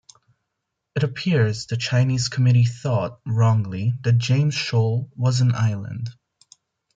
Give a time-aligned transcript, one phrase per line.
[0.95, 6.09] It appears the Chinese committee thought, wrongly that James Shoal was an island.